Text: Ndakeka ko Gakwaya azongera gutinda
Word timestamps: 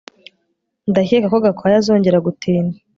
Ndakeka 0.89 1.27
ko 1.33 1.37
Gakwaya 1.45 1.77
azongera 1.79 2.23
gutinda 2.25 2.75